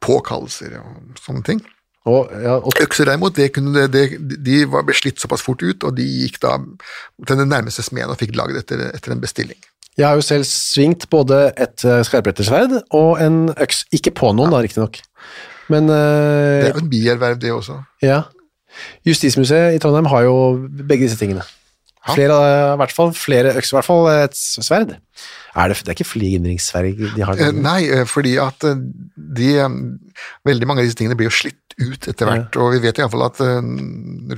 [0.01, 1.61] påkallelser og sånne ting.
[2.07, 4.03] Og, ja, og Økser derimot, det kunne, det,
[4.45, 6.55] de var, ble slitt såpass fort ut, og de gikk da
[7.27, 9.59] til den nærmeste smeden og fikk laget etter, etter en bestilling.
[9.97, 13.83] jeg har jo selv svingt både et uh, skarprettersverd og en øks.
[13.97, 15.01] Ikke på noen, da, riktignok.
[15.73, 17.81] Men uh, Det er jo en bierverv, det også.
[18.05, 18.21] Ja.
[19.07, 20.35] Justismuseet i Trondheim har jo
[20.69, 21.43] begge disse tingene.
[22.07, 22.15] Ha?
[22.15, 22.37] Flere,
[22.71, 24.95] i hvert fall flere økser, i hvert fall et sverd.
[25.57, 27.39] Er det, det er ikke flindringssverd de har?
[27.41, 28.79] Eh, Nei, eh, fordi at eh,
[29.17, 32.79] de, eh, veldig mange av disse tingene blir jo slitt ut etter hvert, og vi
[32.81, 33.57] vet iallfall at eh,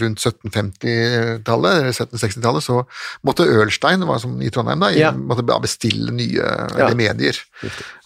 [0.01, 2.81] rundt 1750-tallet, eller 1760-tallet, så
[3.27, 5.11] måtte Ølstein, var som i Trondheim da, Ja.
[5.15, 6.89] måtte bestille nye Ja.
[6.89, 7.37] remedier,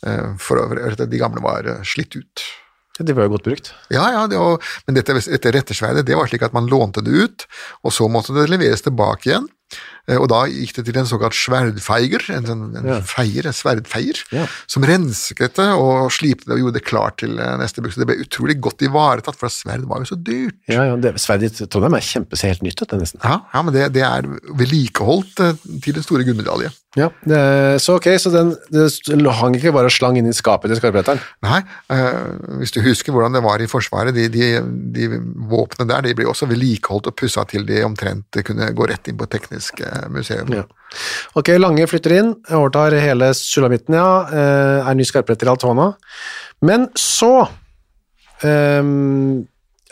[0.05, 2.43] eh, for for de gamle var eh, slitt ut.
[2.99, 3.71] De var jo godt brukt.
[3.89, 7.09] Ja, ja, det og, men dette, dette rettersverdet det var slik at man lånte det
[7.11, 7.45] ut,
[7.83, 9.47] og så måtte det leveres tilbake igjen.
[10.07, 12.99] Eh, Og da gikk det til en såkalt sverdfeiger, en, sånn, en Ja.
[13.07, 14.47] feier, en sverdfeier, Ja.
[14.67, 17.93] som rensket dette og slipte det og gjorde det klart til eh, neste bruk.
[17.93, 20.55] Så det ble utrolig godt ivaretatt, for sverd var jo så dyrt.
[20.67, 23.19] Ja, ja, det, Sverdet i Trondheim er kjempe, ser helt nytt ut, nesten.
[23.23, 26.71] Ja, ja men det, det er vedlikeholdt eh, til den store gullmedalje.
[26.95, 27.09] Ja,
[27.81, 28.51] så ok, så den
[29.25, 31.17] hang ikke bare og slang inn i skapet til skarpretteren.
[31.41, 34.61] Nei, øh, hvis du husker hvordan det var i Forsvaret, de, de,
[34.93, 35.07] de
[35.49, 39.17] våpnene der de ble også vedlikeholdt og pussa til de omtrent kunne gå rett inn
[39.17, 39.81] på tekniske teknisk
[40.13, 40.51] museum.
[40.53, 40.63] Ja.
[41.39, 45.91] Ok, Lange flytter inn, overtar hele sulamitten, ja, eh, er ny skarpretter i Altona.
[46.63, 47.47] Men så
[48.43, 49.43] um,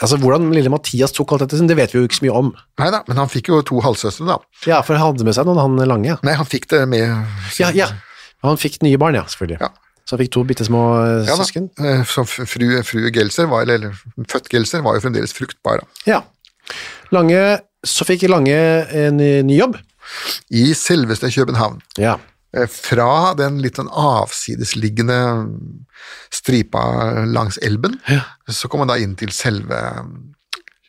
[0.02, 2.48] Altså, Hvordan lille Mathias tok alt dette, det vet vi jo ikke så mye om.
[2.82, 4.40] Nei da, men han fikk jo to halvsøstre, da.
[4.66, 6.16] Ja, for han hadde med seg noen, han Lange.
[6.26, 7.06] Nei, han fikk det med
[7.62, 7.86] Ja, ja.
[8.42, 9.60] Han fikk nye barn, ja, selvfølgelig.
[9.62, 9.70] Ja.
[10.02, 11.44] Så han fikk to bitte små eh, Ja da.
[11.46, 11.68] søsken.
[11.78, 13.94] Eh, Så fru, fru Gelser, var, eller,
[14.32, 15.84] født Gelser, var jo fremdeles fruktbar.
[15.84, 16.02] da.
[16.10, 16.20] Ja.
[17.14, 17.44] Lange,
[17.86, 18.58] så fikk Lange
[19.06, 19.78] en ny jobb.
[20.52, 21.82] I selveste København.
[21.98, 22.18] Ja.
[22.54, 25.20] Eh, Fra den litt sånn avsidesliggende
[26.34, 28.26] stripa langs elven, Ja.
[28.50, 29.80] så kom man da inn til selve,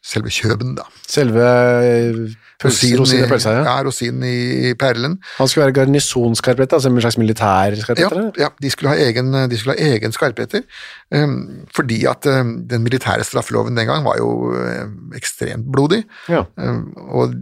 [0.02, 0.88] selve Kjøben, da.
[1.06, 1.44] Selve
[1.86, 3.62] eh, pølse, rosin i pølsa, ja.
[3.68, 5.16] ja, rosinen i, perlen.
[5.38, 9.58] Han skulle være garnisonskarpett, altså en slags militær Ja, ja de, skulle ha egen, de
[9.58, 10.66] skulle ha egen skarpeter,
[11.14, 16.02] um, fordi at um, den militære straffeloven den gang var jo um, ekstremt blodig.
[16.28, 16.42] Ja.
[16.56, 17.38] Um, og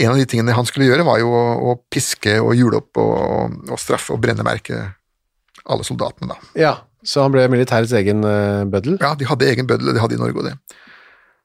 [0.00, 3.00] en av de tingene han skulle gjøre, var jo å, å piske og hjule opp
[3.02, 4.82] og, og straffe og brennemerke
[5.70, 6.52] alle soldatene, da.
[6.58, 6.76] ja.
[7.00, 8.98] Så han ble militærets egen uh, bøddel?
[9.00, 10.50] Ja, de hadde egen bøddel, de hadde i Norge og det.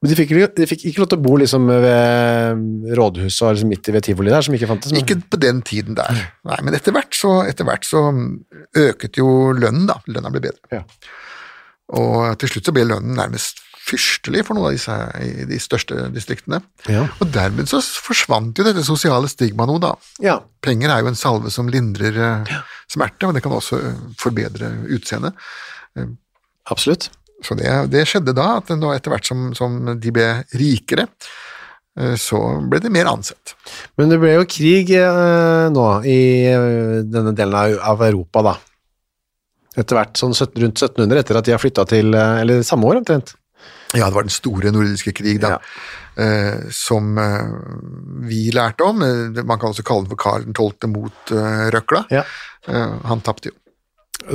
[0.04, 3.70] Men de fikk, de fikk ikke lov til å bo liksom ved rådhuset og liksom
[3.72, 4.92] midt i ved tivoli der, som ikke fantes?
[4.92, 6.20] men- Ikke på den tiden der.
[6.44, 8.02] Nei, men etter hvert så, etter hvert så
[8.76, 9.96] øket jo lønnen, da.
[10.12, 10.60] Lønna ble bedre.
[10.76, 10.82] Ja.
[11.96, 16.08] Og til slutt så ble lønnen nærmest fyrstelig for noen av disse i de største
[16.14, 16.58] distriktene.
[16.90, 17.04] Ja.
[17.22, 19.92] Og dermed så forsvant jo dette sosiale stigmaet noe, da.
[20.24, 20.40] ja.
[20.66, 22.62] Penger er jo en salve som lindrer ja.
[22.90, 25.38] smerte, men det kan også eh, forbedre utseendet.
[26.66, 27.10] Absolutt.
[27.44, 31.06] Så det, det skjedde da, at nå etter hvert som, som de ble rikere,
[31.98, 33.54] eh, så ble det mer ansett.
[34.00, 36.20] Men det ble jo krig eh, nå i
[36.50, 38.56] eh, denne delen av, Europa, da.
[39.76, 43.02] Etter hvert, sånn rundt 1700, etter at de har flytta til eh, Eller samme år,
[43.02, 43.36] omtrent.
[43.96, 45.56] Ja, det var den store nordiske krig, da.
[46.16, 47.52] Eh, som eh,
[48.28, 49.02] vi lærte om.
[49.04, 50.88] Eh, Man kan også kalle den for Karl 12.
[50.92, 52.04] mot eh, røkla.
[52.12, 52.22] Ja.
[52.68, 53.56] Eh, han tapte jo.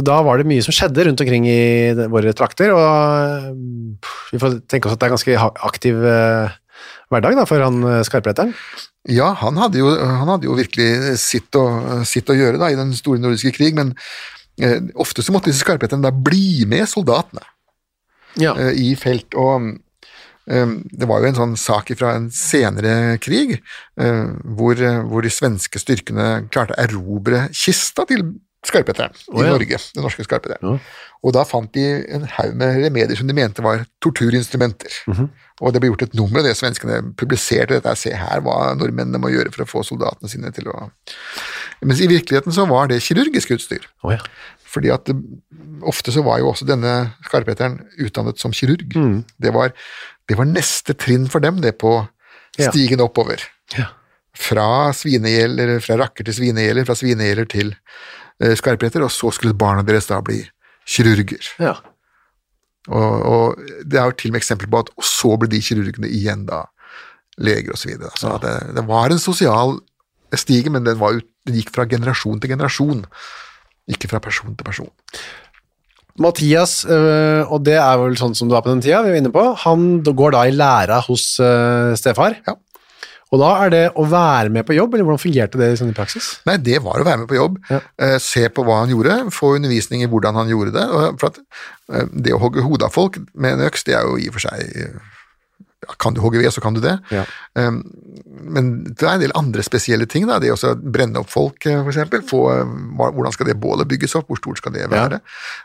[0.05, 3.47] Da var det mye som skjedde rundt omkring i våre trakter, og eh,
[4.31, 6.01] vi får tenke oss at det er ganske aktiv
[7.11, 8.53] hverdag da, for han skarpretteren.
[9.09, 11.65] Ja, han hadde jo, han hadde jo virkelig sitt å,
[12.07, 13.95] sitt å gjøre da, i den store nordiske krig, men
[15.01, 17.41] ofte så måtte disse skarphetene da bli med soldatene
[18.39, 18.55] Ja.
[18.55, 19.35] uh, i felt.
[19.35, 19.71] og
[20.45, 23.57] um, det var jo en sånn sak fra en senere krig,
[24.01, 28.29] uh, hvor, hvor de svenske styrkene klarte å erobre kista til
[28.65, 29.45] skarpheteren i ja.
[29.45, 30.75] i Norge, den norske skarpheteren.
[30.75, 31.07] Ja.
[31.25, 35.01] Og da fant de en haug med remedier som de mente var torturinstrumenter.
[35.09, 35.29] Mhm.
[35.61, 37.93] Og det ble gjort et nummer av det svenskene publiserte dette.
[37.99, 40.87] Se her hva nordmennene må gjøre for å få soldatene sine til å
[41.81, 43.85] Mens i virkeligheten så var det kirurgisk utstyr.
[44.05, 44.19] Oh, ja.
[44.71, 45.15] Fordi at det,
[45.87, 46.91] ofte så var jo også denne
[47.25, 48.93] skarpheteren utdannet som kirurg.
[48.95, 49.23] Mm.
[49.41, 49.73] Det, var,
[50.29, 51.95] det var neste trinn for dem, det på
[52.59, 52.67] Ja.
[52.69, 53.39] stigen oppover.
[53.77, 53.85] Ja.
[54.35, 57.69] Fra svinegjeller, fra rakker til svinegjeller, fra svinegjeller til
[58.43, 60.41] eh, skarpheter, og så skulle barna deres da bli
[60.87, 61.47] kirurger.
[61.63, 61.77] ja.
[62.89, 65.59] Og, og det er jo til og med eksempel på at og så ble de
[65.61, 66.63] kirurgene igjen da
[67.37, 67.77] leger osv.
[67.77, 68.11] Så, videre.
[68.17, 68.39] så ja.
[68.41, 69.75] det, det var en sosial
[70.33, 73.05] stige, men den, var, jo- den gikk fra generasjon til generasjon,
[73.91, 74.91] ikke fra person til person.
[76.21, 79.21] Mathias, øh, og det er vel sånn som du var på den tida, vi var
[79.21, 82.35] inne på, han går da i læra hos øh, stefar.
[82.47, 82.57] Ja.
[83.31, 85.95] Og da er det å være med på jobb, eller hvordan fungerte det sånn i
[85.95, 86.33] praksis?
[86.49, 87.79] Nei, det var å være med på jobb, Ja.
[88.03, 90.83] eh, se på hva han gjorde, få undervisning i hvordan han gjorde det.
[91.21, 91.39] For at,
[91.95, 94.35] eh, det å hogge hodet av folk med en øks, det er jo i og
[94.35, 94.99] for seg eh,
[95.87, 96.97] ja, Kan du hogge ved, så kan du det.
[97.09, 97.23] Ja.
[98.43, 100.27] Men det er en del andre spesielle ting.
[100.29, 100.39] Da.
[100.41, 101.87] Det å brenne opp folk, f.eks.
[101.93, 102.23] eksempel.
[102.27, 104.27] Få, eh, hvordan skal det bålet bygges opp?
[104.31, 105.21] Hvor stort skal det være?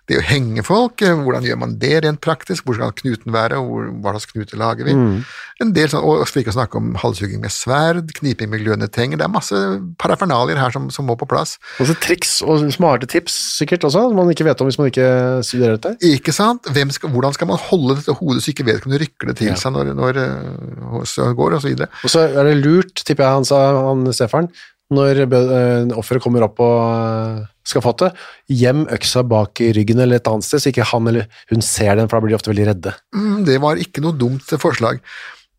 [0.09, 2.65] Det å henge folk, eh, hvordan gjør man det rent praktisk?
[2.67, 3.61] Hvor skal knuten være?
[3.63, 4.95] Hvor, hva slags knute lager vi?
[4.97, 5.21] Mm.
[5.65, 9.17] En del sånn, og slik å snakke om halshugging med sverd, kniping med glødende tenger.
[9.21, 9.57] Det er masse
[9.99, 11.57] parafernalier her som, som må på plass.
[11.81, 15.07] Også triks og smarte tips sikkert også, som man ikke vet om hvis man ikke
[15.47, 15.95] studerer dette.
[16.05, 16.69] Ikke sant?
[16.97, 19.57] Skal, hvordan skal man holde dette hodet så ikke vedkommende rykker det til Ja.
[19.61, 21.89] seg når, når øh, går, og så videre.
[22.05, 24.51] Og så er det lurt, tipper jeg han sa, han Stefan,
[24.95, 28.13] når eh, offeret kommer opp og skal få det.
[28.55, 31.97] gjem øksa bak i ryggen eller et annet sted, så ikke han eller hun ser
[31.99, 32.93] den, for da blir de ofte veldig redde.
[33.17, 35.01] Mm, det var ikke noe dumt forslag.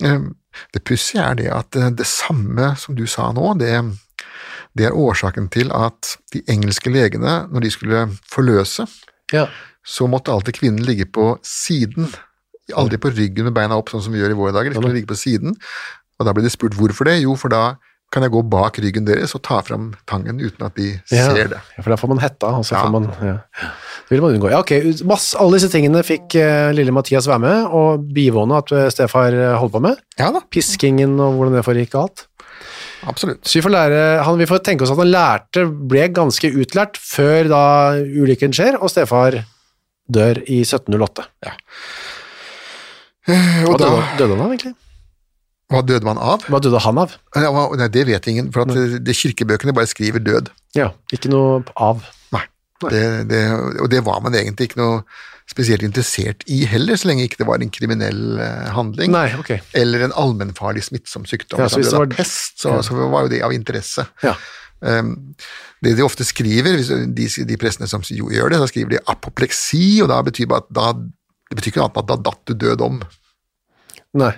[0.04, 0.36] Um,
[0.74, 3.74] Det pussige er det at eh, det samme som du sa nå, det,
[4.78, 8.88] det er årsaken til at de engelske legene, når de skulle forløse,
[9.36, 9.44] Ja.
[9.86, 12.08] så måtte alltid kvinnen ligge på siden.
[12.74, 14.72] Aldri på ryggen med beina opp, sånn som vi gjør i våre dager.
[14.74, 15.54] De skulle ligge på siden.
[16.20, 17.20] Og da ble de spurt hvorfor det.
[17.24, 17.76] Jo, for da
[18.14, 21.26] kan jeg gå bak ryggen deres og ta fram tangen uten at de Ja.
[21.28, 21.60] ser det.
[21.76, 22.84] Ja, for da får man hetta, og så Ja.
[22.86, 23.34] får man ja.
[24.08, 24.50] Det vil man unngå.
[24.50, 28.72] Ja, ok, masse, alle disse tingene fikk uh, lille Mathias være med, og bivåne at
[28.72, 29.98] eh, Stefar eh, holdt på med.
[30.18, 32.26] Ja da, Piskingen og hvordan det foregikk og alt.
[33.06, 33.44] absolutt.
[33.44, 36.96] Så vi får, lære, han, vi får tenke oss at han lærte, ble ganske utlært
[36.98, 37.64] før da
[38.00, 39.44] ulykken skjer, og Stefar
[40.10, 41.28] dør i 1708.
[43.28, 44.74] Og og da, døde, han egentlig?
[45.68, 46.46] Hva døde man av?
[46.48, 47.16] Hva døde han av?
[47.36, 50.52] Nei, det vet ingen, for kirkebøkene bare skriver død.
[50.78, 52.06] Ja, ikke noe av.
[52.36, 52.46] Nei.
[52.88, 53.02] Det,
[53.32, 53.42] det,
[53.82, 55.02] og det var man egentlig ikke noe
[55.48, 59.12] spesielt interessert i heller, så lenge ikke det var en kriminell eh, handling.
[59.16, 59.54] Nei, ok.
[59.80, 61.62] Eller en allmennfarlig smittsom sykdom.
[61.64, 62.82] Ja, så hvis det var- pest, så, Ja.
[62.84, 64.06] så var jo det av interesse.
[64.24, 64.36] Ja.
[64.80, 65.36] Um,
[65.82, 66.78] det de ofte skriver,
[67.16, 70.66] de, de pressene som gjør det, da skriver de apopleksi, og da betyr det bare
[70.68, 70.92] at da,
[71.50, 73.00] det betyr ikke noe annet enn at da datt du død om,
[74.18, 74.32] Nei,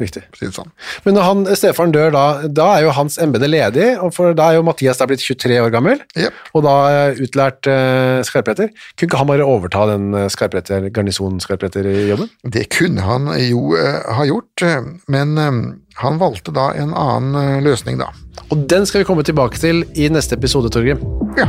[0.00, 0.24] riktig.
[0.54, 0.70] sånn.
[1.04, 4.58] Men når han, Stefan dør da, da er jo hans embete ledig, for da er
[4.58, 6.36] jo Mathias da blitt 23 år gammel, yep.
[6.52, 8.72] og da eh, utlært uh, skarpretter.
[8.96, 12.30] Kunne ikke han bare overta den eh, skarpretter, garnisonskarpretter-jobben?
[12.56, 14.66] Det kunne han jo uh, ha gjort,
[15.12, 15.62] men eh,
[16.02, 18.12] han valgte da en annen løsning, da.
[18.50, 21.00] Og den skal vi komme tilbake til i neste episode, Torgrim.
[21.40, 21.48] Ja.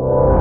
[0.00, 0.39] you.